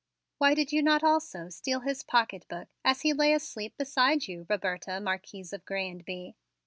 [0.39, 4.99] "Why did not you also steal his pocketbook as he lay asleep beside you, Roberta,
[4.99, 6.33] Marquise of Grez and Bye?"